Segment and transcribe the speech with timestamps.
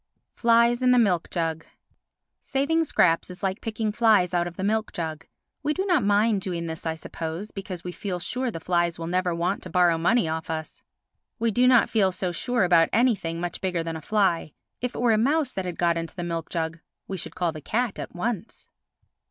[0.33, 1.63] Flies in the Milk Jug
[2.41, 5.27] Saving scraps is like picking flies out of the milk jug.
[5.61, 9.05] We do not mind doing this, I suppose, because we feel sure the flies will
[9.05, 10.81] never want to borrow money off us.
[11.37, 14.53] We do not feel so sure about anything much bigger than a fly.
[14.81, 17.51] If it were a mouse that had got into the milk jug, we should call
[17.51, 18.69] the cat at once.